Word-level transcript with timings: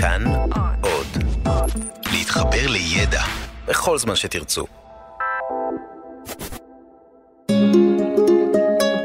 כאן 0.00 0.24
עוד. 0.80 1.06
להתחבר 2.12 2.66
לידע 2.68 3.22
בכל 3.68 3.98
זמן 3.98 4.16
שתרצו. 4.16 4.66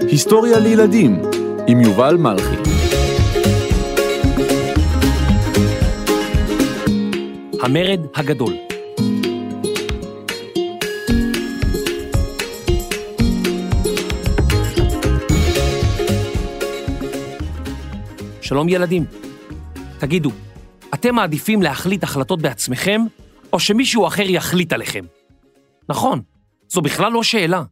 היסטוריה 0.07 0.59
לילדים 0.59 1.21
עם 1.67 1.81
יובל 1.81 2.17
מלכי. 2.17 2.55
המרד 7.61 7.99
הגדול. 8.15 8.53
שלום 18.41 18.69
ילדים. 18.69 19.05
תגידו, 19.99 20.31
אתם 20.99 21.15
מעדיפים 21.15 21.61
להחליט 21.61 22.03
החלטות 22.03 22.41
בעצמכם, 22.41 23.01
או 23.53 23.59
שמישהו 23.59 24.07
אחר 24.07 24.21
יחליט 24.21 24.73
עליכם? 24.73 25.05
נכון, 25.89 26.21
זו 26.67 26.81
בכלל 26.81 27.11
לא 27.11 27.23
שאלה. 27.23 27.63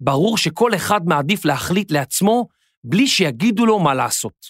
ברור 0.00 0.38
שכל 0.38 0.74
אחד 0.74 1.00
מעדיף 1.06 1.44
להחליט 1.44 1.90
לעצמו 1.90 2.48
בלי 2.84 3.06
שיגידו 3.06 3.66
לו 3.66 3.78
מה 3.78 3.94
לעשות. 3.94 4.46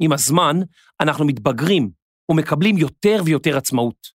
עם 0.00 0.12
הזמן, 0.12 0.56
אנחנו 1.00 1.24
מתבגרים 1.24 1.90
ומקבלים 2.30 2.78
יותר 2.78 3.22
ויותר 3.24 3.56
עצמאות. 3.56 4.06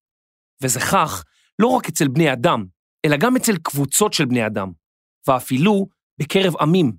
וזה 0.62 0.80
כך 0.80 1.24
לא 1.60 1.68
רק 1.68 1.90
אצל 1.90 2.08
בני 2.08 2.34
אדם, 2.34 2.66
אלא 3.06 3.18
גם 3.18 3.36
אצל 3.36 3.58
קבוצות 3.58 4.14
של 4.14 4.26
בני 4.26 4.46
אדם, 4.46 4.72
ואפילו 5.28 5.88
בקרב 6.20 6.54
עמים. 6.60 6.92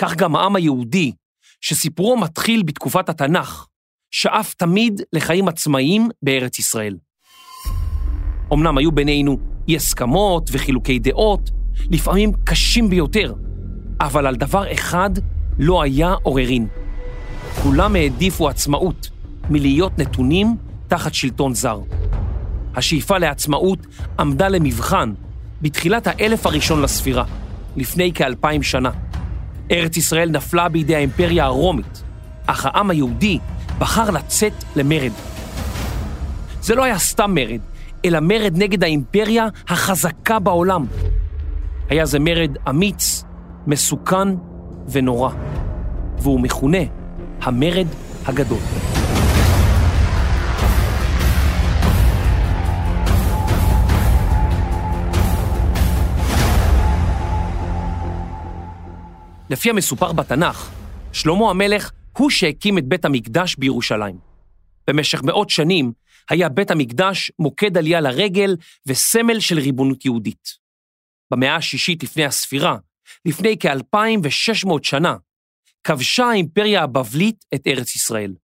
כך 0.00 0.16
גם 0.16 0.36
העם 0.36 0.56
היהודי, 0.56 1.12
שסיפורו 1.60 2.16
מתחיל 2.16 2.62
בתקופת 2.62 3.08
התנ"ך, 3.08 3.66
שאף 4.18 4.54
תמיד 4.54 5.00
לחיים 5.12 5.48
עצמאיים 5.48 6.08
בארץ 6.22 6.58
ישראל. 6.58 6.96
אמנם 8.52 8.78
היו 8.78 8.92
בינינו 8.92 9.38
אי 9.68 9.76
הסכמות 9.76 10.50
וחילוקי 10.52 10.98
דעות, 10.98 11.50
לפעמים 11.90 12.32
קשים 12.44 12.90
ביותר, 12.90 13.34
אבל 14.00 14.26
על 14.26 14.36
דבר 14.36 14.72
אחד 14.72 15.10
לא 15.58 15.82
היה 15.82 16.14
עוררין. 16.22 16.66
כולם 17.62 17.96
העדיפו 17.96 18.48
עצמאות 18.48 19.10
מלהיות 19.50 19.98
נתונים 19.98 20.56
תחת 20.88 21.14
שלטון 21.14 21.54
זר. 21.54 21.80
השאיפה 22.74 23.18
לעצמאות 23.18 23.86
עמדה 24.18 24.48
למבחן 24.48 25.12
בתחילת 25.62 26.06
האלף 26.06 26.46
הראשון 26.46 26.82
לספירה, 26.82 27.24
לפני 27.76 28.12
כאלפיים 28.12 28.62
שנה. 28.62 28.90
ארץ 29.70 29.96
ישראל 29.96 30.30
נפלה 30.30 30.68
בידי 30.68 30.94
האימפריה 30.94 31.44
הרומית, 31.44 32.02
אך 32.46 32.66
העם 32.66 32.90
היהודי 32.90 33.38
בחר 33.78 34.10
לצאת 34.10 34.52
למרד. 34.76 35.12
זה 36.60 36.74
לא 36.74 36.84
היה 36.84 36.98
סתם 36.98 37.34
מרד, 37.34 37.60
אלא 38.04 38.18
מרד 38.22 38.52
נגד 38.56 38.84
האימפריה 38.84 39.46
החזקה 39.68 40.38
בעולם. 40.38 40.86
היה 41.88 42.06
זה 42.06 42.18
מרד 42.18 42.56
אמיץ, 42.68 43.24
מסוכן 43.66 44.28
ונורא, 44.88 45.30
והוא 46.18 46.40
מכונה 46.40 46.78
המרד 47.42 47.86
הגדול. 48.26 48.58
לפי 59.50 59.70
המסופר 59.70 60.12
בתנ"ך, 60.12 60.70
שלמה 61.12 61.50
המלך 61.50 61.90
הוא 62.18 62.30
שהקים 62.30 62.78
את 62.78 62.84
בית 62.84 63.04
המקדש 63.04 63.56
בירושלים. 63.56 64.18
במשך 64.86 65.22
מאות 65.22 65.50
שנים 65.50 65.92
היה 66.30 66.48
בית 66.48 66.70
המקדש 66.70 67.30
מוקד 67.38 67.76
עלייה 67.76 68.00
לרגל 68.00 68.56
וסמל 68.86 69.40
של 69.40 69.58
ריבונות 69.58 70.04
יהודית. 70.04 70.48
במאה 71.30 71.56
השישית 71.56 72.02
לפני 72.02 72.24
הספירה, 72.24 72.76
לפני 73.24 73.56
כ-2,600 73.60 74.70
שנה, 74.82 75.16
כבשה 75.84 76.24
האימפריה 76.24 76.82
הבבלית 76.82 77.44
את 77.54 77.66
ארץ 77.66 77.96
ישראל. 77.96 78.34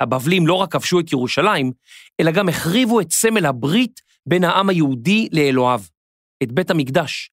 הבבלים 0.00 0.46
לא 0.46 0.54
רק 0.54 0.72
כבשו 0.72 1.00
את 1.00 1.12
ירושלים, 1.12 1.72
אלא 2.20 2.30
גם 2.30 2.48
החריבו 2.48 3.00
את 3.00 3.12
סמל 3.12 3.46
הברית 3.46 4.00
בין 4.26 4.44
העם 4.44 4.68
היהודי 4.68 5.28
לאלוהיו, 5.32 5.80
את 6.42 6.52
בית 6.52 6.70
המקדש. 6.70 7.30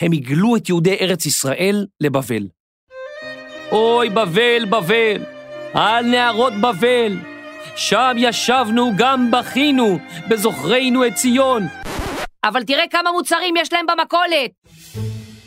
הם 0.00 0.12
הגלו 0.12 0.56
את 0.56 0.68
יהודי 0.68 0.96
ארץ 1.00 1.26
ישראל 1.26 1.86
לבבל. 2.00 2.48
אוי, 3.72 4.10
בבל, 4.10 4.64
בבל, 4.64 5.22
על 5.74 6.04
נהרות 6.04 6.52
בבל, 6.52 7.16
שם 7.76 8.12
ישבנו 8.16 8.90
גם 8.96 9.30
בכינו, 9.30 9.98
בזוכרנו 10.28 11.06
את 11.06 11.14
ציון. 11.14 11.66
אבל 12.44 12.62
תראה 12.64 12.84
כמה 12.90 13.12
מוצרים 13.12 13.56
יש 13.56 13.72
להם 13.72 13.86
במכולת. 13.86 14.50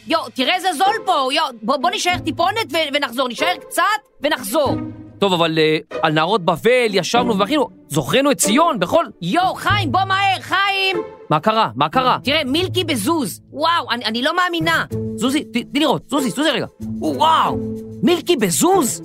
יו, 0.07 0.19
תראה 0.33 0.55
איזה 0.55 0.73
זול 0.73 0.95
פה, 1.05 1.27
יו, 1.33 1.43
בוא, 1.61 1.77
בוא 1.77 1.89
נשאר 1.93 2.17
טיפונת 2.25 2.73
ו- 2.73 2.93
ונחזור, 2.93 3.27
נשאר 3.29 3.55
קצת 3.59 3.83
ונחזור. 4.21 4.75
טוב, 5.19 5.33
אבל 5.33 5.57
uh, 5.57 5.97
על 6.01 6.13
נהרות 6.13 6.45
בבל 6.45 6.87
ישבנו 6.89 7.33
ובכינו, 7.33 7.69
זוכרנו 7.87 8.31
את 8.31 8.37
ציון 8.37 8.79
בכל... 8.79 9.05
יו, 9.21 9.53
חיים, 9.55 9.91
בוא 9.91 10.03
מהר, 10.07 10.41
חיים! 10.41 11.12
מה 11.33 11.39
קרה? 11.39 11.71
מה 11.75 11.89
קרה? 11.89 12.17
תראה, 12.23 12.43
מילקי 12.43 12.83
בזוז. 12.83 13.41
וואו, 13.49 13.91
אני, 13.91 14.05
אני 14.05 14.21
לא 14.21 14.35
מאמינה. 14.35 14.85
זוזי, 15.15 15.43
ת- 15.43 15.57
תני 15.71 15.79
לראות, 15.79 16.09
זוזי, 16.09 16.29
זוזי 16.29 16.49
רגע. 16.49 16.65
וואו, 16.99 17.57
מילקי 18.03 18.35
בזוז? 18.35 19.01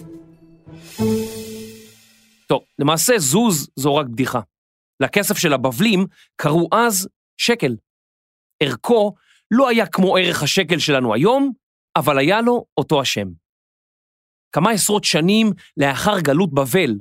טוב, 2.47 2.63
למעשה 2.79 3.19
זוז 3.19 3.69
זו 3.77 3.97
רק 3.97 4.07
בדיחה. 4.07 4.41
לכסף 5.01 5.39
של 5.39 5.53
הבבלים 5.53 6.07
קראו 6.37 6.69
אז 6.73 7.09
שקל. 7.37 7.77
ערכו 8.63 9.15
לא 9.51 9.69
היה 9.69 9.87
כמו 9.87 10.17
ערך 10.17 10.43
השקל 10.43 10.79
שלנו 10.79 11.15
היום, 11.15 11.53
אבל 11.97 12.19
היה 12.19 12.41
לו 12.41 12.65
אותו 12.77 13.01
השם. 13.01 13.29
כמה 14.53 14.71
עשרות 14.71 15.05
שנים 15.05 15.47
לאחר 15.77 16.21
גלות 16.21 16.55
בבל, 16.55 16.95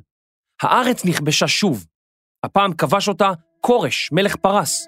הארץ 0.61 1.05
נכבשה 1.05 1.47
שוב. 1.47 1.85
הפעם 2.43 2.73
כבש 2.73 3.07
אותה 3.07 3.31
כורש, 3.61 4.09
מלך 4.11 4.35
פרס. 4.35 4.87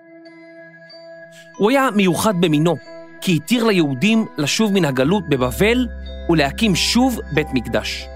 הוא 1.59 1.69
היה 1.69 1.89
מיוחד 1.95 2.41
במינו, 2.41 2.77
כי 3.21 3.35
התיר 3.35 3.63
ליהודים 3.63 4.25
לשוב 4.37 4.73
מן 4.73 4.85
הגלות 4.85 5.29
בבבל 5.29 5.87
ולהקים 6.29 6.75
שוב 6.75 7.19
בית 7.31 7.47
מקדש. 7.53 8.07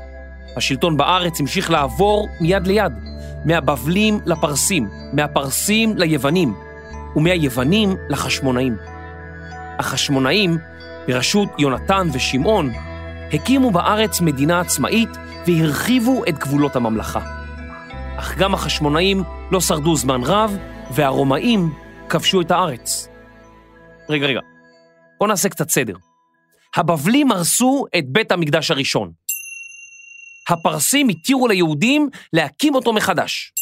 השלטון 0.57 0.97
בארץ 0.97 1.39
המשיך 1.39 1.71
לעבור 1.71 2.27
מיד 2.41 2.67
ליד, 2.67 2.93
מהבבלים 3.45 4.19
לפרסים, 4.25 4.89
מהפרסים 5.13 5.97
ליוונים, 5.97 6.53
ומהיוונים 7.15 7.95
לחשמונאים. 8.09 8.75
החשמונאים, 9.79 10.57
בראשות 11.07 11.49
יונתן 11.59 12.07
ושמעון, 12.13 12.71
הקימו 13.33 13.71
בארץ 13.71 14.21
מדינה 14.21 14.59
עצמאית 14.59 15.09
והרחיבו 15.47 16.23
את 16.29 16.37
גבולות 16.37 16.75
הממלכה. 16.75 17.21
אך 18.17 18.37
גם 18.37 18.53
החשמונאים 18.53 19.23
לא 19.51 19.61
שרדו 19.61 19.95
זמן 19.95 20.21
רב, 20.23 20.57
והרומאים 20.91 21.73
כבשו 22.09 22.41
את 22.41 22.51
הארץ. 22.51 23.12
רגע, 24.09 24.25
רגע, 24.25 24.39
בואו 25.19 25.29
נעשה 25.29 25.49
קצת 25.49 25.69
סדר. 25.69 25.93
הבבלים 26.75 27.31
הרסו 27.31 27.85
את 27.97 28.03
בית 28.07 28.31
המקדש 28.31 28.71
הראשון. 28.71 29.11
הפרסים 30.49 31.09
התירו 31.09 31.47
ליהודים 31.47 32.09
להקים 32.33 32.75
אותו 32.75 32.93
מחדש. 32.93 33.53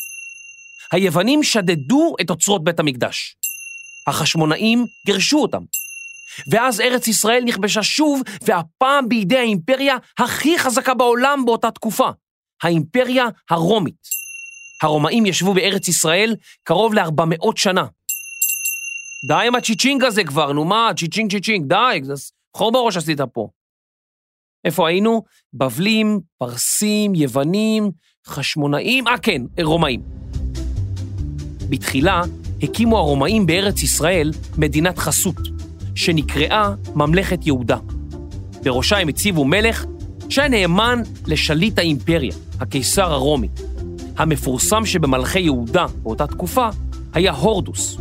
היוונים 0.91 1.43
שדדו 1.43 2.15
את 2.21 2.29
אוצרות 2.29 2.63
בית 2.63 2.79
המקדש. 2.79 3.35
החשמונאים 4.07 4.85
גירשו 5.05 5.37
אותם. 5.37 5.63
ואז 6.51 6.81
ארץ 6.81 7.07
ישראל 7.07 7.43
נכבשה 7.45 7.83
שוב, 7.83 8.21
והפעם 8.41 9.09
בידי 9.09 9.37
האימפריה 9.37 9.97
הכי 10.17 10.59
חזקה 10.59 10.93
בעולם 10.93 11.45
באותה 11.45 11.71
תקופה, 11.71 12.09
האימפריה 12.63 13.25
הרומית. 13.49 14.07
הרומאים 14.81 15.25
ישבו 15.25 15.53
בארץ 15.53 15.87
ישראל 15.87 16.35
קרוב 16.63 16.93
ל-400 16.93 17.51
שנה. 17.55 17.85
די 19.23 19.47
עם 19.47 19.55
הצ'יצ'ינג 19.55 20.03
הזה 20.03 20.23
כבר, 20.23 20.51
נו 20.51 20.65
מה, 20.65 20.91
צ'יצ'ינג 20.97 21.31
צ'יצ'ינג, 21.31 21.65
די, 21.67 22.01
חור 22.57 22.71
בראש 22.71 22.97
עשית 22.97 23.21
פה. 23.33 23.47
איפה 24.65 24.87
היינו? 24.87 25.23
בבלים, 25.53 26.19
פרסים, 26.37 27.15
יוונים, 27.15 27.91
חשמונאים, 28.27 29.07
אה 29.07 29.17
כן, 29.17 29.41
רומאים. 29.61 30.01
בתחילה 31.69 32.21
הקימו 32.63 32.97
הרומאים 32.97 33.45
בארץ 33.45 33.83
ישראל 33.83 34.31
מדינת 34.57 34.97
חסות, 34.97 35.39
שנקראה 35.95 36.73
ממלכת 36.95 37.45
יהודה. 37.45 37.77
בראשה 38.63 38.97
הם 38.97 39.07
הציבו 39.07 39.45
מלך 39.45 39.85
שהיה 40.29 40.49
נאמן 40.49 41.01
לשליט 41.27 41.79
האימפריה, 41.79 42.33
הקיסר 42.59 43.11
הרומי. 43.11 43.47
המפורסם 44.17 44.85
שבמלכי 44.85 45.39
יהודה 45.39 45.85
באותה 46.03 46.27
תקופה 46.27 46.69
היה 47.13 47.31
הורדוס. 47.31 47.97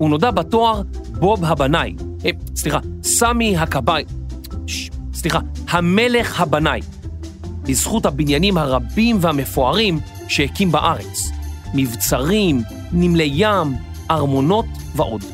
הוא 0.00 0.10
נודע 0.10 0.30
בתואר 0.30 0.82
בוב 1.18 1.44
הבנאי, 1.44 1.94
אה, 2.24 2.30
סליחה, 2.56 2.78
סמי 3.02 3.56
הכבאי, 3.56 4.04
סליחה, 5.14 5.38
המלך 5.68 6.40
הבנאי, 6.40 6.80
בזכות 7.62 8.06
הבניינים 8.06 8.58
הרבים 8.58 9.18
והמפוארים 9.20 10.00
שהקים 10.28 10.72
בארץ, 10.72 11.30
מבצרים, 11.74 12.62
נמלי 12.92 13.30
ים, 13.34 13.76
ארמונות 14.10 14.64
ועוד. 14.96 15.24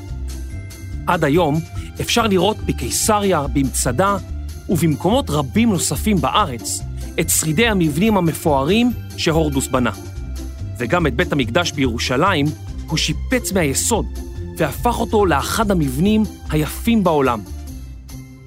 עד 1.07 1.25
היום 1.25 1.61
אפשר 2.01 2.27
לראות 2.27 2.57
בקיסריה, 2.57 3.47
במצדה 3.53 4.17
ובמקומות 4.69 5.31
רבים 5.31 5.71
נוספים 5.71 6.17
בארץ 6.17 6.83
את 7.21 7.31
שרידי 7.31 7.69
המבנים 7.69 8.17
המפוארים 8.17 8.91
שהורדוס 9.17 9.69
בנה. 9.69 9.93
וגם 10.79 11.07
את 11.07 11.15
בית 11.15 11.33
המקדש 11.33 11.73
בירושלים 11.73 12.47
הוא 12.87 12.99
שיפץ 12.99 13.53
מהיסוד 13.53 14.07
והפך 14.57 15.01
אותו 15.01 15.27
לאחד 15.27 15.71
המבנים 15.71 16.23
היפים 16.51 17.05
בעולם. 17.05 17.41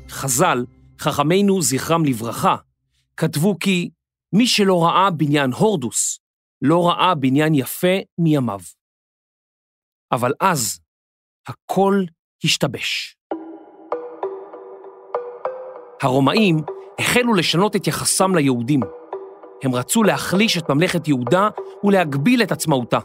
חז"ל, 0.10 0.66
חכמינו 1.00 1.62
זכרם 1.62 2.06
לברכה, 2.06 2.56
כתבו 3.18 3.60
כי 3.60 3.90
מי 4.34 4.48
שלא 4.48 4.84
ראה 4.84 5.10
בניין 5.12 5.52
הורדוס, 5.54 6.20
לא 6.62 6.88
ראה 6.88 7.16
בניין 7.16 7.54
יפה 7.56 7.98
מימיו. 8.18 8.60
אבל 10.12 10.34
אז 10.42 10.80
הכל 11.48 12.04
השתבש. 12.44 13.16
הרומאים 16.02 16.58
החלו 17.00 17.34
לשנות 17.34 17.76
את 17.76 17.88
יחסם 17.88 18.36
ליהודים. 18.36 18.80
הם 19.64 19.76
רצו 19.76 20.04
להחליש 20.04 20.58
את 20.58 20.70
ממלכת 20.70 21.08
יהודה 21.08 21.50
ולהגביל 21.84 22.44
את 22.44 22.52
עצמאותה. 22.52 23.00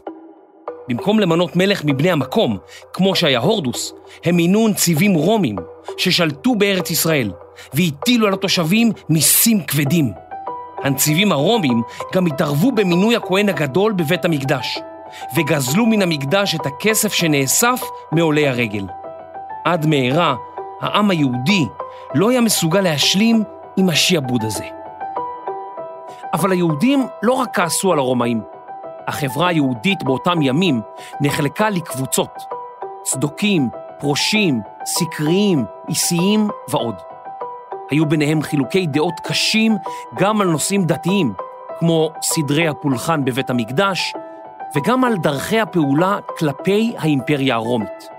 במקום 0.89 1.19
למנות 1.19 1.55
מלך 1.55 1.81
מבני 1.85 2.11
המקום, 2.11 2.57
כמו 2.93 3.15
שהיה 3.15 3.39
הורדוס, 3.39 3.93
הם 4.23 4.35
מינו 4.35 4.67
נציבים 4.67 5.13
רומים 5.13 5.55
ששלטו 5.97 6.55
בארץ 6.55 6.91
ישראל 6.91 7.31
והטילו 7.73 8.27
על 8.27 8.33
התושבים 8.33 8.91
מיסים 9.09 9.63
כבדים. 9.63 10.11
הנציבים 10.83 11.31
הרומים 11.31 11.81
גם 12.13 12.25
התערבו 12.25 12.71
במינוי 12.71 13.15
הכהן 13.15 13.49
הגדול 13.49 13.93
בבית 13.93 14.25
המקדש, 14.25 14.79
וגזלו 15.35 15.85
מן 15.85 16.01
המקדש 16.01 16.55
את 16.55 16.65
הכסף 16.65 17.13
שנאסף 17.13 17.81
מעולי 18.11 18.47
הרגל. 18.47 18.85
עד 19.65 19.85
מהרה, 19.85 20.35
העם 20.81 21.09
היהודי 21.09 21.65
לא 22.15 22.29
היה 22.29 22.41
מסוגל 22.41 22.81
להשלים 22.81 23.43
עם 23.77 23.89
השיעבוד 23.89 24.43
הזה. 24.43 24.65
אבל 26.33 26.51
היהודים 26.51 27.07
לא 27.23 27.33
רק 27.33 27.55
כעסו 27.55 27.93
על 27.93 27.99
הרומאים, 27.99 28.41
החברה 29.07 29.47
היהודית 29.47 30.03
באותם 30.03 30.41
ימים 30.41 30.81
נחלקה 31.21 31.69
לקבוצות, 31.69 32.43
צדוקים, 33.03 33.69
פרושים, 33.99 34.61
סקריים, 34.85 35.65
איסיים 35.89 36.49
ועוד. 36.69 36.95
היו 37.91 38.05
ביניהם 38.05 38.41
חילוקי 38.41 38.87
דעות 38.87 39.19
קשים 39.23 39.77
גם 40.19 40.41
על 40.41 40.47
נושאים 40.47 40.85
דתיים, 40.85 41.33
כמו 41.79 42.11
סדרי 42.21 42.67
הפולחן 42.67 43.25
בבית 43.25 43.49
המקדש, 43.49 44.13
וגם 44.75 45.03
על 45.03 45.17
דרכי 45.17 45.59
הפעולה 45.59 46.17
כלפי 46.37 46.95
האימפריה 46.97 47.55
הרומית. 47.55 48.09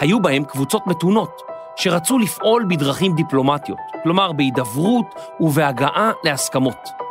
היו 0.00 0.22
בהם 0.22 0.44
קבוצות 0.44 0.86
מתונות, 0.86 1.42
שרצו 1.76 2.18
לפעול 2.18 2.66
בדרכים 2.68 3.14
דיפלומטיות, 3.14 3.78
כלומר 4.02 4.32
בהידברות 4.32 5.14
ובהגעה 5.40 6.10
להסכמות. 6.24 7.07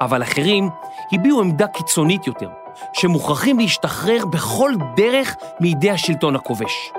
אבל 0.00 0.22
אחרים 0.22 0.68
הביעו 1.12 1.40
עמדה 1.40 1.66
קיצונית 1.66 2.26
יותר, 2.26 2.48
שמוכרחים 2.92 3.58
להשתחרר 3.58 4.26
בכל 4.26 4.72
דרך 4.96 5.36
מידי 5.60 5.90
השלטון 5.90 6.36
הכובש. 6.36 6.90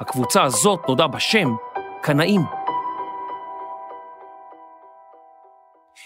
הקבוצה 0.00 0.42
הזאת 0.42 0.80
נודעה 0.88 1.08
בשם 1.08 1.48
קנאים. 2.02 2.40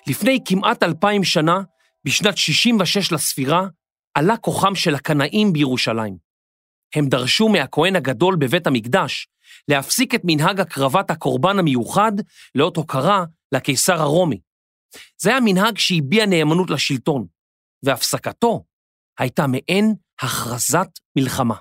לפני 0.07 0.39
כמעט 0.45 0.83
אלפיים 0.83 1.25
שנה, 1.25 1.61
בשנת 2.05 2.37
66 2.37 3.13
לספירה, 3.13 3.67
עלה 4.15 4.37
כוחם 4.37 4.75
של 4.75 4.95
הקנאים 4.95 5.53
בירושלים. 5.53 6.17
הם 6.95 7.09
דרשו 7.09 7.49
מהכהן 7.49 7.97
הגדול 7.97 8.37
בבית 8.37 8.67
המקדש 8.67 9.29
להפסיק 9.69 10.15
את 10.15 10.21
מנהג 10.25 10.61
הקרבת 10.61 11.11
הקורבן 11.11 11.59
המיוחד 11.59 12.13
לאות 12.55 12.77
הוקרה 12.77 13.25
לקיסר 13.53 14.01
הרומי. 14.01 14.48
זה 15.23 15.31
היה 15.31 15.41
מנהג 15.41 15.79
שהביע 15.79 16.27
נאמנות 16.27 16.71
לשלטון, 16.71 17.27
והפסקתו 17.85 18.65
הייתה 19.19 19.47
מעין 19.47 19.95
הכרזת 20.23 20.89
מלחמה. 21.17 21.55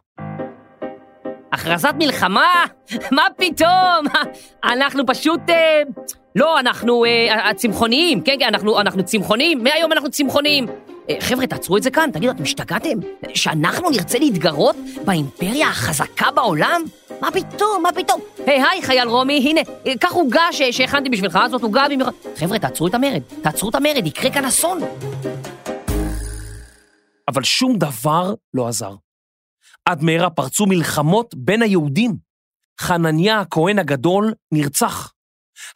הכרזת 1.53 1.93
מלחמה? 1.97 2.65
מה 3.11 3.23
פתאום? 3.37 4.05
אנחנו 4.63 5.05
פשוט... 5.05 5.41
אה, 5.49 5.81
לא, 6.35 6.59
אנחנו 6.59 7.05
אה, 7.05 7.49
הצמחוניים, 7.49 8.21
כן, 8.21 8.35
כן, 8.39 8.47
אנחנו, 8.47 8.79
אנחנו 8.81 9.05
צמחוניים, 9.05 9.63
מהיום 9.63 9.91
אנחנו 9.91 10.11
צמחוניים. 10.11 10.65
אה, 11.09 11.15
חבר'ה, 11.19 11.47
תעצרו 11.47 11.77
את 11.77 11.83
זה 11.83 11.91
כאן, 11.91 12.09
תגידו, 12.13 12.31
אתם 12.31 12.43
השתגעתם? 12.43 12.97
שאנחנו 13.33 13.89
נרצה 13.89 14.19
להתגרות 14.19 14.75
באימפריה 15.05 15.69
החזקה 15.69 16.31
בעולם? 16.31 16.81
מה 17.21 17.31
פתאום, 17.31 17.83
מה 17.83 17.89
פתאום? 17.95 18.21
היי, 18.45 18.63
היי, 18.63 18.81
חייל 18.81 19.07
רומי, 19.07 19.37
הנה, 19.49 19.61
אה, 19.87 19.93
קח 19.99 20.11
עוגה 20.11 20.43
שהכנתי 20.71 21.09
בשבילך, 21.09 21.39
זאת 21.51 21.63
עוגה 21.63 21.85
במיוחד. 21.91 22.11
חבר'ה, 22.35 22.59
תעצרו 22.59 22.87
את 22.87 22.93
המרד, 22.93 23.21
תעצרו 23.41 23.69
את 23.69 23.75
המרד, 23.75 24.07
יקרה 24.07 24.31
כאן 24.31 24.45
אסון. 24.45 24.79
אבל 27.27 27.43
שום 27.43 27.77
דבר 27.77 28.33
לא 28.53 28.67
עזר. 28.67 28.95
עד 29.85 30.03
מהרה 30.03 30.29
פרצו 30.29 30.65
מלחמות 30.65 31.35
בין 31.35 31.61
היהודים. 31.61 32.15
חנניה 32.81 33.39
הכהן 33.39 33.79
הגדול 33.79 34.33
נרצח. 34.53 35.13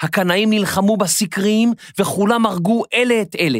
הקנאים 0.01 0.49
נלחמו 0.49 0.97
בסקריים 0.97 1.73
וכולם 1.99 2.45
הרגו 2.45 2.83
אלה 2.93 3.21
את 3.21 3.35
אלה. 3.39 3.59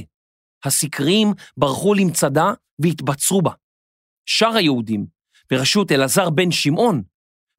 הסקריים 0.66 1.34
ברחו 1.58 1.94
למצדה 1.94 2.54
והתבצרו 2.80 3.42
בה. 3.42 3.52
שאר 4.25 4.56
היהודים, 4.56 5.06
בראשות 5.52 5.92
אלעזר 5.92 6.30
בן 6.30 6.52
שמעון, 6.52 7.02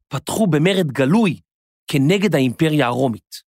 פתחו 0.08 0.46
במרד 0.46 0.86
גלוי 0.86 1.40
כנגד 1.86 2.34
האימפריה 2.34 2.86
הרומית. 2.86 3.42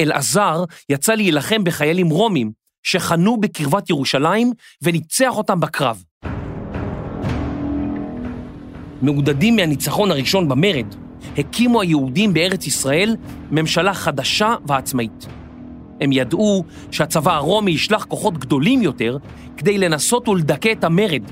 אלעזר 0.00 0.64
יצא 0.88 1.14
להילחם 1.14 1.64
בחיילים 1.64 2.10
רומים 2.10 2.52
שחנו 2.82 3.40
בקרבת 3.40 3.90
ירושלים 3.90 4.52
וניצח 4.82 5.36
אותם 5.36 5.60
בקרב. 5.60 6.02
מעודדים 9.02 9.56
מהניצחון 9.56 10.10
הראשון 10.10 10.48
במרד, 10.48 10.94
הקימו 11.38 11.80
היהודים 11.80 12.34
בארץ 12.34 12.66
ישראל 12.66 13.16
ממשלה 13.50 13.94
חדשה 13.94 14.54
ועצמאית. 14.66 15.26
הם 16.00 16.12
ידעו 16.12 16.64
שהצבא 16.90 17.34
הרומי 17.34 17.70
ישלח 17.70 18.04
כוחות 18.04 18.38
גדולים 18.38 18.82
יותר 18.82 19.16
כדי 19.56 19.78
לנסות 19.78 20.28
ולדכא 20.28 20.72
את 20.72 20.84
המרד. 20.84 21.22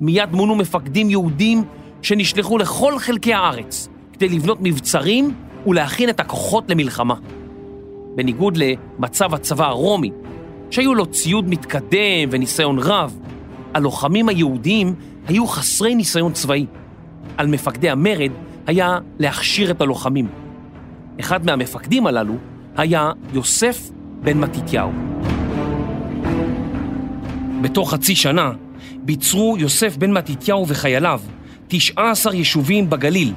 מיד 0.00 0.32
מונו 0.32 0.54
מפקדים 0.54 1.10
יהודים 1.10 1.64
שנשלחו 2.02 2.58
לכל 2.58 2.98
חלקי 2.98 3.34
הארץ 3.34 3.88
כדי 4.12 4.28
לבנות 4.28 4.58
מבצרים 4.60 5.34
ולהכין 5.66 6.08
את 6.08 6.20
הכוחות 6.20 6.70
למלחמה. 6.70 7.14
בניגוד 8.14 8.56
למצב 8.56 9.34
הצבא 9.34 9.66
הרומי, 9.66 10.10
שהיו 10.70 10.94
לו 10.94 11.06
ציוד 11.06 11.48
מתקדם 11.48 12.28
וניסיון 12.30 12.78
רב, 12.78 13.18
הלוחמים 13.74 14.28
היהודים 14.28 14.94
היו 15.26 15.46
חסרי 15.46 15.94
ניסיון 15.94 16.32
צבאי. 16.32 16.66
על 17.36 17.46
מפקדי 17.46 17.90
המרד 17.90 18.30
היה 18.66 18.98
להכשיר 19.18 19.70
את 19.70 19.80
הלוחמים. 19.80 20.28
אחד 21.20 21.46
מהמפקדים 21.46 22.06
הללו 22.06 22.34
היה 22.76 23.10
יוסף 23.32 23.90
בן 24.22 24.38
מתתיהו. 24.38 24.92
בתוך 27.62 27.94
חצי 27.94 28.16
שנה 28.16 28.52
ביצרו 29.02 29.56
יוסף 29.58 29.96
בן 29.96 30.10
מתתיהו 30.12 30.68
וחייליו 30.68 31.20
19 31.68 32.34
יישובים 32.34 32.90
בגליל, 32.90 33.32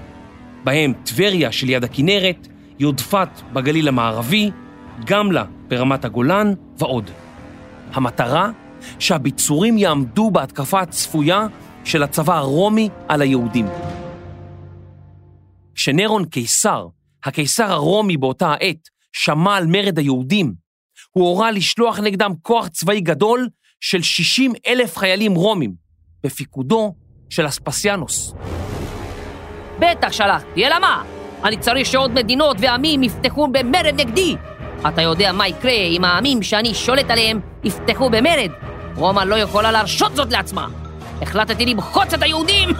בהם 0.64 0.94
טבריה 1.04 1.52
שליד 1.52 1.84
הכנרת, 1.84 2.48
יודפת 2.80 3.30
בגליל 3.54 3.88
המערבי, 3.88 4.52
גמלה 5.06 5.46
ברמת 5.68 6.06
הגולן 6.06 6.54
ועוד. 6.78 7.12
המטרה 7.94 8.52
שהביצורים 9.00 9.78
יעמדו 9.78 10.32
בהתקפה 10.32 10.82
הצפויה 10.82 11.48
של 11.84 12.04
הצבא 12.04 12.38
הרומי 12.38 12.90
על 13.08 13.22
היהודים. 13.22 13.66
כשנרון 15.76 16.26
קיסר, 16.26 16.88
הקיסר 17.24 17.72
הרומי 17.72 18.18
באותה 18.18 18.52
העת, 18.52 18.97
שמע 19.18 19.56
על 19.56 19.66
מרד 19.68 19.98
היהודים, 19.98 20.54
הוא 21.12 21.28
הורה 21.28 21.52
לשלוח 21.52 22.00
נגדם 22.00 22.32
כוח 22.42 22.68
צבאי 22.68 23.02
גדול 23.02 23.50
של 23.82 24.02
60 24.02 24.54
אלף 24.68 24.98
חיילים 24.98 25.36
רומים, 25.36 25.74
בפיקודו 26.24 26.96
של 27.30 27.48
אספסיאנוס. 27.48 28.34
בטח 29.80 30.12
שלחתי, 30.12 30.66
אלא 30.66 30.80
מה? 30.80 31.04
אני 31.44 31.58
צריך 31.58 31.88
שעוד 31.88 32.12
מדינות 32.12 32.58
ועמים 32.60 33.04
יפתחו 33.04 33.48
במרד 33.48 33.94
נגדי. 33.98 34.36
אתה 34.88 35.02
יודע 35.02 35.32
מה 35.32 35.48
יקרה 35.48 35.72
אם 35.72 36.04
העמים 36.04 36.44
שאני 36.44 36.74
שולט 36.74 37.10
עליהם 37.10 37.40
יפתחו 37.64 38.10
במרד? 38.10 38.52
רומא 38.96 39.22
לא 39.22 39.36
יכולה 39.36 39.72
להרשות 39.72 40.16
זאת 40.16 40.32
לעצמה. 40.32 40.68
החלטתי 41.22 41.66
למחוץ 41.66 42.14
את 42.14 42.24
היהודים! 42.24 42.70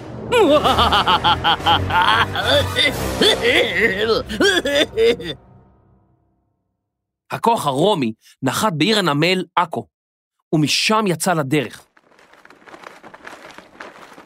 הכוח 7.30 7.66
הרומי 7.66 8.12
נחת 8.42 8.72
בעיר 8.72 8.98
הנמל 8.98 9.44
עכו, 9.56 9.86
ומשם 10.52 11.04
יצא 11.06 11.32
לדרך. 11.32 11.84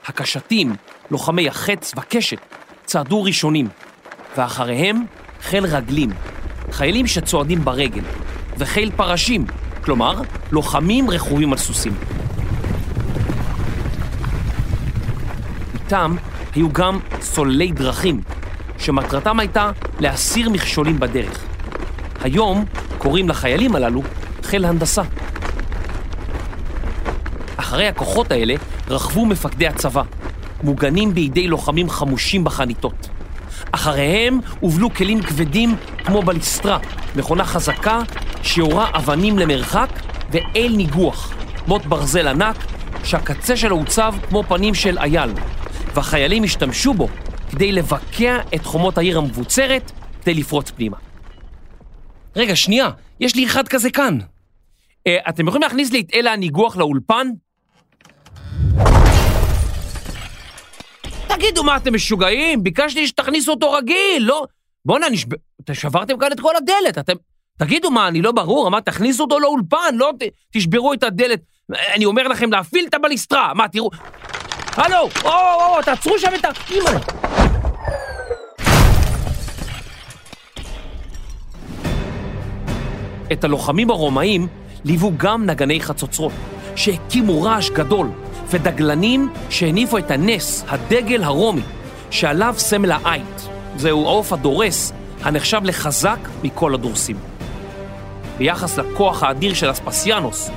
הקשתים, 0.07 0.75
לוחמי 1.11 1.49
החץ 1.49 1.93
והקשת, 1.97 2.39
צעדו 2.85 3.23
ראשונים, 3.23 3.69
ואחריהם 4.37 5.07
חיל 5.41 5.65
רגלים, 5.65 6.11
חיילים 6.71 7.07
שצועדים 7.07 7.65
ברגל, 7.65 8.05
וחיל 8.59 8.91
פרשים, 8.97 9.47
כלומר, 9.85 10.21
לוחמים 10.53 11.11
רכובים 11.11 11.53
על 11.53 11.59
סוסים. 11.59 11.93
איתם 15.93 16.17
היו 16.55 16.73
גם 16.73 16.99
סוללי 17.21 17.73
דרכים, 17.73 18.21
שמטרתם 18.79 19.41
הייתה 19.41 19.71
להסיר 20.01 20.51
מכשולים 20.51 21.01
בדרך. 21.01 21.45
היום 22.23 22.65
קוראים 22.99 23.29
לחיילים 23.29 23.77
הללו 23.77 24.03
חיל 24.43 24.65
הנדסה. 24.65 25.03
אחרי 27.57 27.89
הכוחות 27.89 28.33
האלה 28.33 28.55
רכבו 28.89 29.27
מפקדי 29.27 29.67
הצבא, 29.67 30.03
מוגנים 30.63 31.15
בידי 31.15 31.49
לוחמים 31.49 31.91
חמושים 31.91 32.45
בחניתות. 32.45 33.09
אחריהם 33.73 34.41
הובלו 34.61 34.95
כלים 34.95 35.23
כבדים 35.23 35.77
כמו 36.05 36.23
בליסטרה, 36.23 36.79
מכונה 37.17 37.45
חזקה 37.45 38.01
שיורה 38.43 38.91
אבנים 38.95 39.39
למרחק 39.39 39.89
ואל 40.31 40.73
ניגוח, 40.77 41.33
מוט 41.67 41.87
ברזל 41.87 42.29
ענק 42.29 42.57
שהקצה 43.05 43.57
שלו 43.57 43.77
הוצב 43.77 44.15
כמו 44.29 44.43
פנים 44.43 44.75
של 44.75 44.99
אייל, 44.99 45.31
והחיילים 45.95 46.45
השתמשו 46.45 46.95
בו 46.95 47.09
כדי 47.51 47.73
לבקע 47.73 48.39
את 48.55 48.65
חומות 48.65 48.99
העיר 48.99 49.19
המבוצרת 49.19 49.93
כדי 50.23 50.35
לפרוץ 50.35 50.71
פנימה. 50.71 50.97
רגע, 52.37 52.57
שנייה, 52.57 52.91
יש 53.21 53.37
לי 53.37 53.47
אחד 53.47 53.69
כזה 53.69 53.91
כאן. 53.91 54.19
אה, 55.07 55.17
אתם 55.29 55.49
יכולים 55.49 55.63
להכניס 55.63 55.93
לי 55.93 56.01
את 56.01 56.15
אלה 56.15 56.33
הניגוח 56.33 56.77
לאולפן? 56.77 57.29
תגידו, 61.29 61.65
מה, 61.65 61.77
אתם 61.77 61.95
משוגעים? 61.95 62.63
ביקשתי 62.63 63.07
שתכניסו 63.07 63.53
אותו 63.53 63.73
רגיל, 63.73 64.23
לא... 64.23 64.45
בואנה, 64.85 65.09
נשב... 65.09 65.29
אתם 65.61 65.75
שברתם 65.75 66.19
כאן 66.19 66.33
את 66.33 66.41
כל 66.41 66.57
הדלת, 66.57 66.99
אתם... 66.99 67.13
תגידו, 67.59 67.91
מה, 67.91 68.09
אני 68.09 68.23
לא 68.23 68.33
ברור? 68.33 68.69
אמרת, 68.69 68.87
תכניסו 68.87 69.23
אותו 69.23 69.39
לאולפן, 69.39 69.95
לא 69.95 70.13
ת... 70.19 70.23
תשברו 70.53 70.93
את 70.93 71.03
הדלת. 71.03 71.41
אני 71.95 72.05
אומר 72.05 72.29
לכם 72.29 72.53
להפעיל 72.53 72.87
את 72.89 72.95
הבליסטרה. 72.95 73.55
מה, 73.55 73.69
תראו... 73.69 73.91
הלו, 74.81 75.09
או, 75.25 75.31
או, 75.31 75.77
או, 75.77 75.83
תעצרו 75.83 76.19
שם 76.19 76.29
את 76.41 76.45
ה... 76.45 76.49
אימא'לה. 76.71 76.99
את 83.33 83.45
הלוחמים 83.45 83.91
הרומאים 83.91 84.49
ליוו 84.85 85.13
גם 85.17 85.47
נגני 85.47 85.81
חצוצרות, 85.81 86.33
שהקימו 86.77 87.43
רעש 87.43 87.71
גדול, 87.71 88.09
ודגלנים 88.49 89.33
שהניפו 89.51 89.99
את 89.99 90.11
הנס, 90.11 90.65
הדגל 90.69 91.25
הרומי, 91.25 91.63
שעליו 92.11 92.55
סמל 92.59 92.93
העית. 92.93 93.49
זהו 93.77 94.07
העוף 94.07 94.33
הדורס, 94.33 94.93
הנחשב 95.23 95.61
לחזק 95.65 96.19
מכל 96.43 96.75
הדורסים. 96.75 97.17
ביחס 98.39 98.79
לכוח 98.79 99.23
האדיר 99.23 99.55
של 99.55 99.71
אספסיאנוס, 99.71 100.51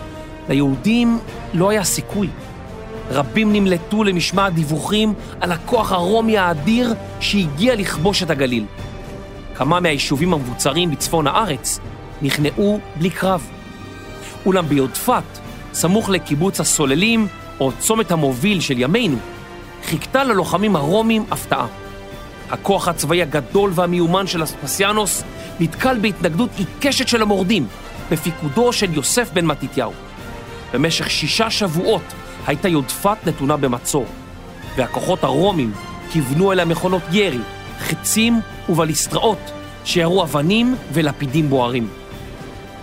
ליהודים 0.50 1.20
לא 1.54 1.70
היה 1.70 1.84
סיכוי. 1.84 2.30
רבים 3.14 3.54
נמלטו 3.54 4.04
למשמע 4.04 4.46
הדיווחים 4.46 5.14
על 5.42 5.52
הכוח 5.52 5.92
הרומי 5.92 6.38
האדיר 6.38 6.94
שהגיע 7.20 7.76
לכבוש 7.76 8.24
את 8.24 8.30
הגליל. 8.30 8.66
כמה 9.56 9.80
מהיישובים 9.80 10.34
המבוצרים 10.34 10.92
בצפון 10.92 11.28
הארץ 11.28 11.80
נכנעו 12.22 12.80
בלי 12.96 13.10
קרב. 13.10 13.48
אולם 14.46 14.66
ביודפת, 14.66 15.24
סמוך 15.74 16.10
לקיבוץ 16.10 16.60
הסוללים, 16.60 17.28
או 17.60 17.72
צומת 17.80 18.12
המוביל 18.12 18.60
של 18.60 18.80
ימינו, 18.80 19.18
חיכתה 19.86 20.24
ללוחמים 20.24 20.76
הרומים 20.76 21.26
הפתעה. 21.32 21.68
הכוח 22.50 22.88
הצבאי 22.88 23.22
הגדול 23.22 23.72
והמיומן 23.76 24.28
של 24.28 24.44
אספסיאנוס 24.44 25.24
נתקל 25.60 25.98
בהתנגדות 26.02 26.50
עיקשת 26.58 27.08
של 27.08 27.22
המורדים, 27.22 27.68
בפיקודו 28.12 28.74
של 28.74 28.94
יוסף 28.94 29.32
בן 29.34 29.46
מתתיהו. 29.46 29.92
במשך 30.74 31.10
שישה 31.10 31.50
שבועות 31.50 32.04
הייתה 32.48 32.68
יודפת 32.68 33.18
נתונה 33.26 33.58
במצור, 33.58 34.06
והכוחות 34.76 35.24
הרומים 35.24 35.72
כיוונו 36.12 36.52
אליה 36.52 36.66
מכונות 36.66 37.02
ירי, 37.12 37.40
חצים 37.80 38.40
ובליסטראות, 38.70 39.52
שירו 39.86 40.24
אבנים 40.24 40.76
ולפידים 40.94 41.50
בוערים. 41.50 41.88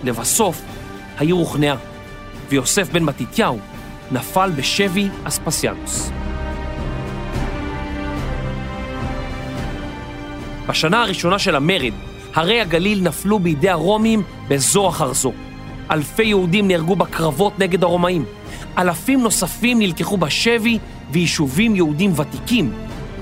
לבסוף, 0.04 0.62
העיר 1.18 1.34
הוכנעה, 1.34 1.76
ויוסף 2.48 2.92
בן 2.92 3.02
מתתיהו 3.02 3.58
נפל 4.12 4.50
בשבי 4.56 5.08
אספסיאנוס. 5.24 6.10
בשנה 10.68 11.02
הראשונה 11.02 11.38
של 11.38 11.56
המרד, 11.56 11.92
הרי 12.34 12.60
הגליל 12.60 13.02
נפלו 13.02 13.38
בידי 13.38 13.68
הרומים 13.68 14.22
בזו 14.48 14.88
אחר 14.88 15.12
זו. 15.12 15.32
אלפי 15.90 16.22
יהודים 16.22 16.68
נהרגו 16.68 16.96
בקרבות 16.96 17.58
נגד 17.58 17.82
הרומאים. 17.82 18.24
אלפים 18.78 19.20
נוספים 19.20 19.78
נלקחו 19.78 20.16
בשבי, 20.16 20.78
ויישובים 21.12 21.76
יהודים 21.76 22.12
ותיקים 22.18 22.72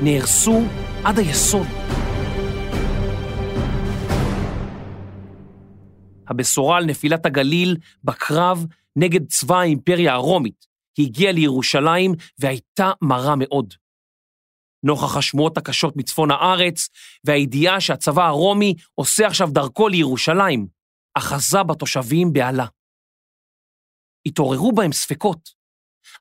נהרסו 0.03 0.63
עד 1.05 1.19
היסוד. 1.19 1.67
הבשורה 6.29 6.77
על 6.77 6.85
נפילת 6.85 7.27
הגליל 7.27 7.77
בקרב 8.05 8.67
נגד 8.97 9.27
צבא 9.27 9.59
האימפריה 9.59 10.13
הרומית 10.13 10.67
הגיעה 10.99 11.33
לירושלים 11.33 12.13
והייתה 12.39 12.93
מרה 13.03 13.35
מאוד. 13.37 13.75
נוכח 14.83 15.17
השמועות 15.17 15.59
הקשות 15.59 15.97
מצפון 15.97 16.31
הארץ 16.31 16.89
והידיעה 17.25 17.81
שהצבא 17.81 18.27
הרומי 18.27 18.75
עושה 18.95 19.27
עכשיו 19.27 19.49
דרכו 19.53 19.89
לירושלים, 19.89 20.78
אחזה 21.19 21.63
בתושבים 21.63 22.33
בהלה. 22.33 22.67
התעוררו 24.27 24.73
בהם 24.73 24.93
ספקות. 24.93 25.49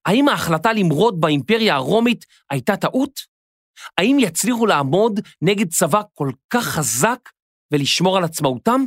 האם 0.05 0.27
ההחלטה 0.27 0.73
למרוד 0.73 1.21
באימפריה 1.21 1.75
הרומית 1.75 2.25
הייתה 2.51 2.77
טעות? 2.77 3.19
האם 3.97 4.17
יצליחו 4.19 4.65
לעמוד 4.65 5.19
נגד 5.41 5.69
צבא 5.69 6.01
כל 6.13 6.31
כך 6.49 6.63
חזק 6.63 7.19
ולשמור 7.73 8.17
על 8.17 8.23
עצמאותם? 8.23 8.81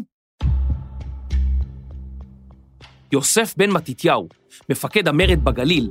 יוסף 3.12 3.54
בן 3.56 3.70
מתתיהו, 3.70 4.28
מפקד 4.68 5.08
המרד 5.08 5.44
בגליל, 5.44 5.90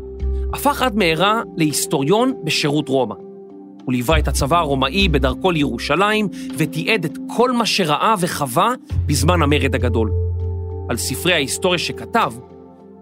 הפך 0.53 0.81
עד 0.81 0.95
מהרה 0.95 1.41
להיסטוריון 1.57 2.33
בשירות 2.43 2.89
רומא. 2.89 3.28
הוא 3.89 3.93
ליווה 3.93 4.19
את 4.19 4.27
הצבא 4.27 4.57
הרומאי 4.57 5.09
בדרכו 5.09 5.51
לירושלים 5.51 6.27
ותיעד 6.57 7.05
את 7.05 7.17
כל 7.27 7.51
מה 7.51 7.65
שראה 7.65 8.15
וחווה 8.19 8.73
בזמן 9.05 9.41
המרד 9.41 9.75
הגדול. 9.75 10.11
על 10.89 10.97
ספרי 10.97 11.33
ההיסטוריה 11.33 11.79
שכתב, 11.79 12.33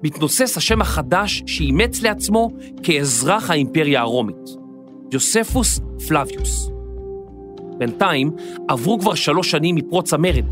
מתנוסס 0.04 0.58
השם 0.58 0.82
החדש 0.82 1.44
שאימץ 1.46 2.02
לעצמו 2.02 2.50
כאזרח 2.84 3.50
האימפריה 3.50 4.02
הרומית, 4.02 4.50
יוספוס 5.14 5.80
פלביוס. 6.08 6.70
בינתיים 7.78 8.32
עברו 8.68 9.00
כבר 9.00 9.16
שלוש 9.16 9.52
שנים 9.52 9.76
מפרוץ 9.76 10.14
המרד. 10.14 10.46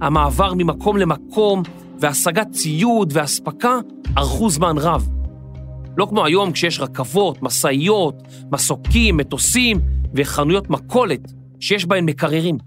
המעבר 0.00 0.54
ממקום 0.54 0.96
למקום 0.96 1.62
והשגת 2.00 2.50
ציוד 2.50 3.12
ואספקה 3.16 3.78
ארכו 4.18 4.50
זמן 4.50 4.78
רב. 4.78 5.13
לא 5.96 6.06
כמו 6.06 6.24
היום 6.24 6.52
כשיש 6.52 6.80
רכבות, 6.80 7.42
משאיות, 7.42 8.22
מסוקים, 8.52 9.16
מטוסים 9.16 9.80
וחנויות 10.14 10.70
מכולת 10.70 11.32
שיש 11.60 11.86
בהן 11.86 12.04
מקררים. 12.04 12.58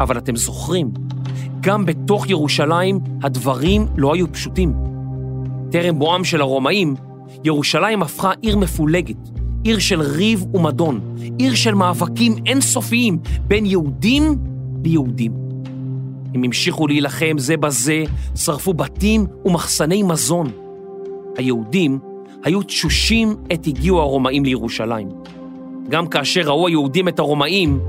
אבל 0.00 0.18
אתם 0.18 0.36
זוכרים, 0.36 0.90
גם 1.60 1.86
בתוך 1.86 2.30
ירושלים 2.30 3.00
הדברים 3.22 3.86
לא 3.96 4.14
היו 4.14 4.32
פשוטים. 4.32 4.74
טרם 5.70 5.98
בואם 5.98 6.24
של 6.24 6.40
הרומאים, 6.40 6.94
ירושלים 7.44 8.02
הפכה 8.02 8.32
עיר 8.40 8.56
מפולגת, 8.56 9.28
עיר 9.64 9.78
של 9.78 10.00
ריב 10.00 10.44
ומדון, 10.54 11.16
עיר 11.38 11.54
של 11.54 11.74
מאבקים 11.74 12.34
אינסופיים 12.46 13.18
בין 13.42 13.66
יהודים 13.66 14.38
ליהודים. 14.84 15.32
הם 16.34 16.44
המשיכו 16.44 16.86
להילחם 16.86 17.38
זה 17.38 17.56
בזה, 17.56 18.04
שרפו 18.36 18.74
בתים 18.74 19.26
ומחסני 19.44 20.02
מזון. 20.02 20.50
היהודים 21.36 21.98
היו 22.42 22.62
תשושים 22.62 23.36
עת 23.50 23.66
הגיעו 23.66 24.00
הרומאים 24.00 24.44
לירושלים. 24.44 25.08
גם 25.88 26.06
כאשר 26.06 26.40
ראו 26.40 26.66
היהודים 26.66 27.08
את 27.08 27.18
הרומאים, 27.18 27.80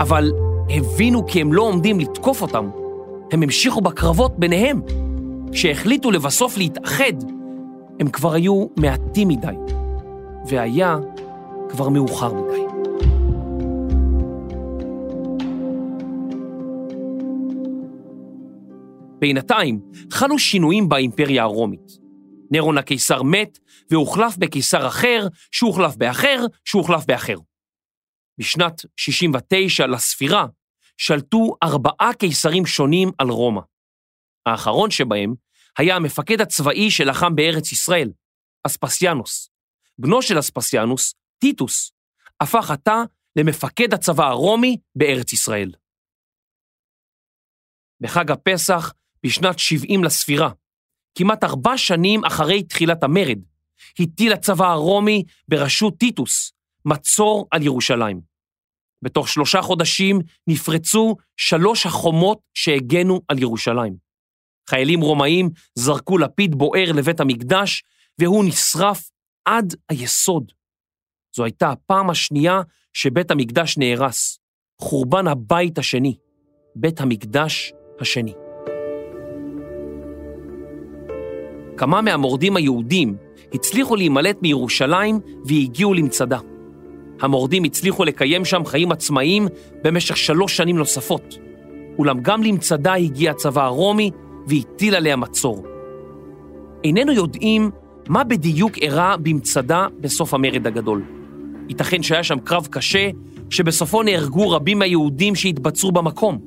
אבל 0.00 0.32
הבינו 0.70 1.26
כי 1.26 1.40
הם 1.40 1.52
לא 1.52 1.62
עומדים 1.62 2.00
לתקוף 2.00 2.42
אותם, 2.42 2.70
הם 3.32 3.42
המשיכו 3.42 3.80
בקרבות 3.80 4.38
ביניהם. 4.38 4.80
כשהחליטו 5.52 6.10
לבסוף 6.10 6.58
להתאחד, 6.58 7.12
הם 8.00 8.08
כבר 8.08 8.32
היו 8.32 8.66
מעטים 8.76 9.28
מדי, 9.28 9.54
והיה 10.46 10.98
כבר 11.68 11.88
מאוחר 11.88 12.32
מדי. 12.34 12.62
בינתיים 19.18 19.80
חלו 20.10 20.38
שינויים 20.38 20.88
באימפריה 20.88 21.42
הרומית. 21.42 22.01
נירון 22.52 22.78
הקיסר 22.78 23.22
מת 23.22 23.58
והוחלף 23.90 24.36
בקיסר 24.36 24.88
אחר, 24.88 25.26
שהוחלף 25.52 25.96
באחר, 25.96 26.38
שהוחלף 26.64 27.06
באחר. 27.06 27.36
בשנת 28.38 28.80
69 28.96 29.86
לספירה 29.86 30.46
שלטו 30.96 31.56
ארבעה 31.62 32.14
קיסרים 32.18 32.66
שונים 32.66 33.10
על 33.18 33.28
רומא. 33.28 33.60
האחרון 34.46 34.90
שבהם 34.90 35.34
היה 35.78 35.96
המפקד 35.96 36.40
הצבאי 36.40 36.90
שלחם 36.90 37.34
בארץ 37.34 37.72
ישראל, 37.72 38.12
אספסיאנוס. 38.66 39.50
בנו 39.98 40.22
של 40.22 40.38
אספסיאנוס, 40.38 41.14
טיטוס, 41.38 41.92
הפך 42.40 42.70
עתה 42.70 43.02
למפקד 43.36 43.94
הצבא 43.94 44.24
הרומי 44.24 44.76
בארץ 44.94 45.32
ישראל. 45.32 45.72
בחג 48.00 48.30
הפסח, 48.30 48.92
בשנת 49.26 49.58
70 49.58 50.04
לספירה, 50.04 50.50
כמעט 51.14 51.44
ארבע 51.44 51.78
שנים 51.78 52.24
אחרי 52.24 52.62
תחילת 52.62 53.02
המרד, 53.02 53.38
הטיל 54.00 54.32
הצבא 54.32 54.66
הרומי 54.66 55.24
בראשות 55.48 55.98
טיטוס 55.98 56.52
מצור 56.84 57.46
על 57.50 57.62
ירושלים. 57.62 58.20
בתוך 59.02 59.28
שלושה 59.28 59.62
חודשים 59.62 60.18
נפרצו 60.46 61.16
שלוש 61.36 61.86
החומות 61.86 62.38
שהגנו 62.54 63.20
על 63.28 63.38
ירושלים. 63.38 63.96
חיילים 64.70 65.00
רומאים 65.00 65.50
זרקו 65.74 66.18
לפיד 66.18 66.54
בוער 66.54 66.92
לבית 66.92 67.20
המקדש, 67.20 67.82
והוא 68.18 68.44
נשרף 68.44 69.10
עד 69.44 69.74
היסוד. 69.88 70.52
זו 71.36 71.44
הייתה 71.44 71.70
הפעם 71.70 72.10
השנייה 72.10 72.60
שבית 72.92 73.30
המקדש 73.30 73.78
נהרס, 73.78 74.38
חורבן 74.80 75.26
הבית 75.26 75.78
השני, 75.78 76.16
בית 76.76 77.00
המקדש 77.00 77.72
השני. 78.00 78.41
כמה 81.76 82.00
מהמורדים 82.00 82.56
היהודים 82.56 83.14
הצליחו 83.54 83.96
להימלט 83.96 84.42
מירושלים 84.42 85.20
והגיעו 85.44 85.94
למצדה. 85.94 86.38
המורדים 87.20 87.64
הצליחו 87.64 88.04
לקיים 88.04 88.44
שם 88.44 88.64
חיים 88.64 88.92
עצמאיים 88.92 89.48
במשך 89.84 90.16
שלוש 90.16 90.56
שנים 90.56 90.76
נוספות, 90.76 91.38
אולם 91.98 92.20
גם 92.20 92.42
למצדה 92.42 92.94
הגיע 92.94 93.30
הצבא 93.30 93.64
הרומי 93.64 94.10
והטיל 94.46 94.94
עליה 94.94 95.16
מצור. 95.16 95.66
איננו 96.84 97.12
יודעים 97.12 97.70
מה 98.08 98.24
בדיוק 98.24 98.78
אירע 98.78 99.16
במצדה 99.16 99.86
בסוף 100.00 100.34
המרד 100.34 100.66
הגדול. 100.66 101.02
ייתכן 101.68 102.02
שהיה 102.02 102.24
שם 102.24 102.38
קרב 102.38 102.66
קשה, 102.70 103.10
שבסופו 103.50 104.02
נהרגו 104.02 104.50
רבים 104.50 104.78
מהיהודים 104.78 105.34
שהתבצרו 105.34 105.92
במקום, 105.92 106.38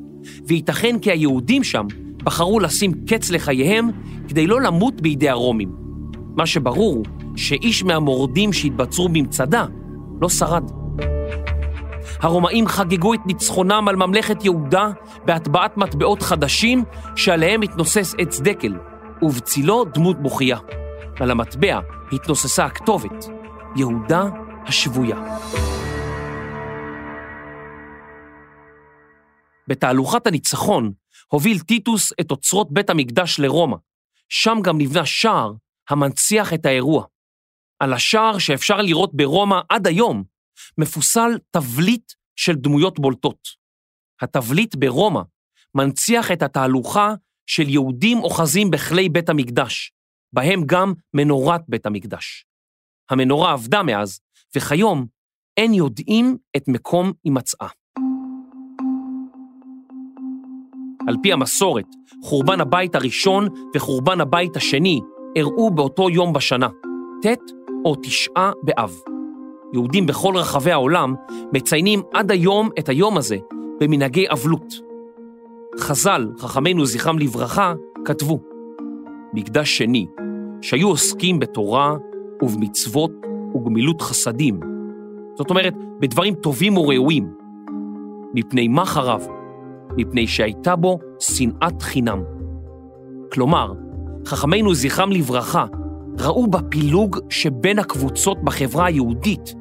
וייתכן 0.47 0.99
כי 0.99 1.11
היהודים 1.11 1.63
שם 1.63 1.85
בחרו 2.25 2.59
לשים 2.59 2.91
קץ 3.07 3.31
לחייהם 3.31 3.89
כדי 4.27 4.47
לא 4.47 4.61
למות 4.61 5.01
בידי 5.01 5.29
הרומים. 5.29 5.71
מה 6.35 6.45
שברור 6.45 7.03
שאיש 7.35 7.83
מהמורדים 7.83 8.53
שהתבצרו 8.53 9.09
במצדה 9.09 9.65
לא 10.21 10.29
שרד. 10.29 10.71
הרומאים 12.19 12.67
חגגו 12.67 13.13
את 13.13 13.19
ניצחונם 13.25 13.85
על 13.87 13.95
ממלכת 13.95 14.45
יהודה 14.45 14.89
בהטבעת 15.25 15.77
מטבעות 15.77 16.21
חדשים 16.21 16.83
שעליהם 17.15 17.61
התנוסס 17.61 18.15
עץ 18.17 18.39
דקל, 18.39 18.73
ובצילו 19.21 19.85
דמות 19.85 20.21
בוכייה. 20.21 20.57
על 21.19 21.31
המטבע 21.31 21.79
התנוססה 22.11 22.65
הכתובת, 22.65 23.25
יהודה 23.75 24.23
השבויה. 24.65 25.17
בתהלוכת 29.67 30.27
הניצחון 30.27 30.91
הוביל 31.27 31.59
טיטוס 31.59 32.13
את 32.21 32.31
אוצרות 32.31 32.73
בית 32.73 32.89
המקדש 32.89 33.39
לרומא. 33.39 33.77
שם 34.29 34.57
גם 34.63 34.77
נבנה 34.77 35.05
שער 35.05 35.53
המנציח 35.89 36.53
את 36.53 36.65
האירוע. 36.65 37.05
על 37.79 37.93
השער 37.93 38.37
שאפשר 38.37 38.77
לראות 38.77 39.13
ברומא 39.13 39.59
עד 39.69 39.87
היום, 39.87 40.23
מפוסל 40.77 41.29
תבליט 41.51 42.13
של 42.35 42.55
דמויות 42.55 42.99
בולטות. 42.99 43.47
התבליט 44.21 44.75
ברומא 44.75 45.21
מנציח 45.75 46.31
את 46.31 46.41
התהלוכה 46.41 47.13
של 47.47 47.69
יהודים 47.69 48.17
אוחזים 48.17 48.71
בכלי 48.71 49.09
בית 49.09 49.29
המקדש, 49.29 49.91
בהם 50.33 50.61
גם 50.65 50.93
מנורת 51.13 51.61
בית 51.67 51.85
המקדש. 51.85 52.45
המנורה 53.09 53.53
עבדה 53.53 53.83
מאז, 53.83 54.19
וכיום 54.55 55.07
אין 55.57 55.73
יודעים 55.73 56.37
את 56.57 56.63
מקום 56.67 57.13
הימצאה. 57.23 57.67
על 61.07 61.15
פי 61.23 61.33
המסורת, 61.33 61.85
חורבן 62.23 62.61
הבית 62.61 62.95
הראשון 62.95 63.47
וחורבן 63.75 64.21
הבית 64.21 64.55
השני 64.55 65.01
אירעו 65.35 65.69
באותו 65.69 66.09
יום 66.09 66.33
בשנה, 66.33 66.67
ט' 67.21 67.51
או 67.85 67.95
תשעה 67.95 68.51
באב. 68.63 68.93
יהודים 69.73 70.05
בכל 70.05 70.37
רחבי 70.37 70.71
העולם 70.71 71.13
מציינים 71.53 72.01
עד 72.13 72.31
היום 72.31 72.69
את 72.79 72.89
היום 72.89 73.17
הזה 73.17 73.37
במנהגי 73.79 74.25
אבלות. 74.31 74.73
חז"ל, 75.79 76.27
חכמינו 76.37 76.85
זכרם 76.85 77.19
לברכה, 77.19 77.73
כתבו, 78.05 78.39
מקדש 79.33 79.77
שני, 79.77 80.07
שהיו 80.61 80.87
עוסקים 80.87 81.39
בתורה 81.39 81.95
ובמצוות 82.41 83.11
וגמילות 83.55 84.01
חסדים, 84.01 84.59
זאת 85.37 85.49
אומרת, 85.49 85.73
בדברים 85.99 86.35
טובים 86.35 86.77
וראויים, 86.77 87.33
מפני 88.33 88.67
מה 88.67 88.85
חרב? 88.85 89.27
מפני 89.97 90.27
שהייתה 90.27 90.75
בו 90.75 90.99
שנאת 91.19 91.81
חינם. 91.81 92.23
כלומר, 93.31 93.73
חכמינו 94.25 94.73
זכרם 94.73 95.11
לברכה 95.11 95.65
ראו 96.19 96.47
בפילוג 96.47 97.19
שבין 97.29 97.79
הקבוצות 97.79 98.43
בחברה 98.43 98.85
היהודית 98.85 99.53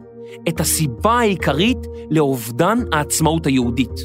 את 0.49 0.61
הסיבה 0.61 1.13
העיקרית 1.13 1.79
לאובדן 2.11 2.79
העצמאות 2.93 3.47
היהודית. 3.47 4.01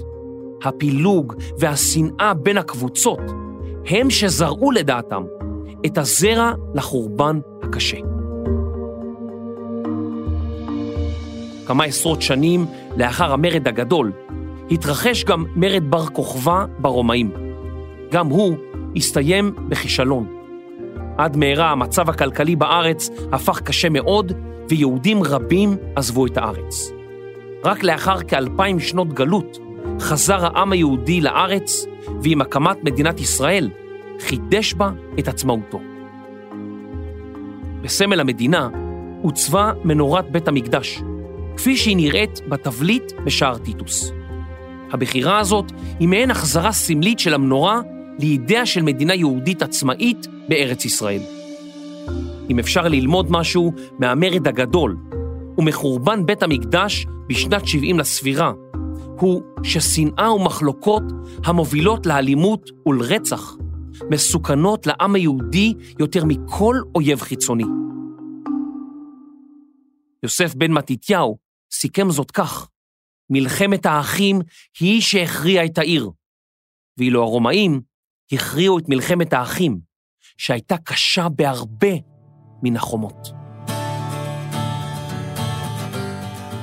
הפילוג 0.63 1.33
והשנאה 1.59 2.33
בין 2.33 2.57
הקבוצות 2.57 3.19
הם 3.85 4.09
שזרעו 4.09 4.71
לדעתם 4.71 5.23
את 5.85 5.97
הזרע 5.97 6.51
לחורבן 6.75 7.39
הקשה. 7.63 7.97
כמה 11.67 11.83
עשרות 11.83 12.21
שנים 12.21 12.65
לאחר 12.97 13.33
המרד 13.33 13.67
הגדול, 13.67 14.11
התרחש 14.71 15.23
גם 15.23 15.45
מרד 15.55 15.91
בר 15.91 16.05
כוכבא 16.05 16.65
ברומאים. 16.79 17.31
גם 18.11 18.27
הוא 18.27 18.57
הסתיים 18.95 19.53
בכישלון. 19.69 20.27
עד 21.17 21.37
מהרה 21.37 21.71
המצב 21.71 22.09
הכלכלי 22.09 22.55
בארץ 22.55 23.09
הפך 23.31 23.61
קשה 23.61 23.89
מאוד, 23.89 24.31
ויהודים 24.69 25.23
רבים 25.23 25.77
עזבו 25.95 26.25
את 26.25 26.37
הארץ. 26.37 26.91
רק 27.65 27.83
לאחר 27.83 28.21
כאלפיים 28.21 28.79
שנות 28.79 29.13
גלות 29.13 29.57
חזר 29.99 30.45
העם 30.45 30.71
היהודי 30.71 31.21
לארץ, 31.21 31.85
ועם 32.21 32.41
הקמת 32.41 32.83
מדינת 32.83 33.19
ישראל 33.19 33.69
חידש 34.19 34.73
בה 34.73 34.91
את 35.19 35.27
עצמאותו. 35.27 35.79
בסמל 37.81 38.19
המדינה 38.19 38.69
עוצבה 39.21 39.71
מנורת 39.83 40.31
בית 40.31 40.47
המקדש, 40.47 41.01
כפי 41.57 41.77
שהיא 41.77 41.97
נראית 41.97 42.41
בתבליט 42.49 43.11
בשער 43.25 43.57
טיטוס. 43.57 44.18
הבחירה 44.91 45.39
הזאת 45.39 45.71
היא 45.99 46.07
מעין 46.07 46.31
החזרה 46.31 46.71
סמלית 46.71 47.19
של 47.19 47.33
המנורה 47.33 47.81
לידיה 48.19 48.65
של 48.65 48.81
מדינה 48.81 49.15
יהודית 49.15 49.61
עצמאית 49.61 50.27
בארץ 50.49 50.85
ישראל. 50.85 51.21
אם 52.49 52.59
אפשר 52.59 52.87
ללמוד 52.87 53.31
משהו 53.31 53.73
מהמרד 53.99 54.47
הגדול 54.47 54.97
ומחורבן 55.57 56.25
בית 56.25 56.43
המקדש 56.43 57.05
בשנת 57.27 57.67
70 57.67 57.99
לספירה, 57.99 58.51
הוא 59.19 59.41
ששנאה 59.63 60.33
ומחלוקות 60.33 61.03
המובילות 61.45 62.05
לאלימות 62.05 62.69
ולרצח 62.85 63.55
מסוכנות 64.11 64.87
לעם 64.87 65.15
היהודי 65.15 65.73
יותר 65.99 66.25
מכל 66.25 66.75
אויב 66.95 67.21
חיצוני. 67.21 67.65
יוסף 70.23 70.55
בן 70.55 70.71
מתתיהו 70.71 71.37
סיכם 71.73 72.11
זאת 72.11 72.31
כך: 72.31 72.69
מלחמת 73.29 73.85
האחים 73.85 74.39
היא 74.79 75.01
שהכריעה 75.01 75.65
את 75.65 75.77
העיר, 75.77 76.09
ואילו 76.97 77.23
הרומאים 77.23 77.81
הכריעו 78.31 78.79
את 78.79 78.89
מלחמת 78.89 79.33
האחים, 79.33 79.79
שהייתה 80.37 80.77
קשה 80.77 81.29
בהרבה 81.29 81.93
מן 82.63 82.75
החומות. 82.75 83.31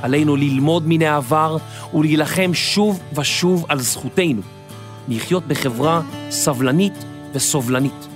עלינו 0.02 0.36
ללמוד 0.36 0.82
מן 0.86 1.02
העבר 1.02 1.56
ולהילחם 1.94 2.54
שוב 2.54 3.02
ושוב 3.16 3.66
על 3.68 3.80
זכותנו, 3.80 4.42
לחיות 5.08 5.46
בחברה 5.46 6.02
סבלנית 6.30 6.94
וסובלנית. 7.32 8.06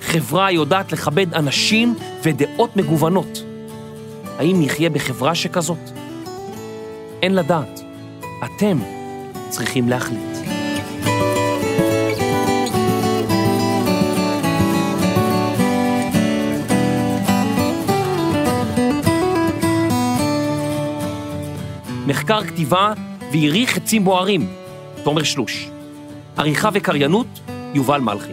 חברה 0.00 0.46
היודעת 0.46 0.92
לכבד 0.92 1.34
אנשים 1.34 1.94
ודעות 2.22 2.76
מגוונות. 2.76 3.42
האם 4.38 4.62
נחיה 4.62 4.90
בחברה 4.90 5.34
שכזאת? 5.34 5.78
אין 7.22 7.34
לדעת. 7.34 7.89
אתם 8.44 8.78
צריכים 9.48 9.88
להחליט. 9.88 10.20
מחקר 22.06 22.44
כתיבה 22.44 22.92
והעריך 23.32 23.70
חצים 23.70 24.04
בוערים, 24.04 24.48
תומר 25.04 25.22
שלוש. 25.22 25.70
עריכה 26.36 26.68
וקריינות, 26.72 27.26
יובל 27.74 28.00
מלכי. 28.00 28.32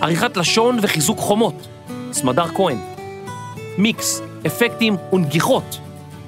עריכת 0.00 0.36
לשון 0.36 0.78
וחיזוק 0.82 1.18
חומות, 1.18 1.68
סמדר 2.12 2.48
כהן. 2.48 2.78
מיקס, 3.78 4.20
אפקטים 4.46 4.96
ונגיחות, 5.12 5.78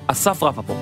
אסף 0.06 0.42
רפפורט. 0.42 0.78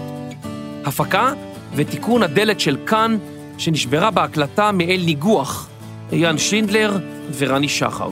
הפקה 0.85 1.33
ותיקון 1.75 2.23
הדלת 2.23 2.61
של 2.61 2.77
כאן, 2.87 3.19
שנשברה 3.59 4.11
בהקלטה 4.11 4.73
מאל 4.73 5.03
ניגוח, 5.05 5.69
אייל 6.13 6.39
שינדלר 6.39 6.99
ורני 7.39 7.69
שחר. 7.69 8.11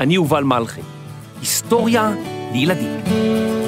אני 0.00 0.14
יובל 0.14 0.44
מלכי. 0.44 0.80
היסטוריה 1.40 2.12
לילדים. 2.52 3.59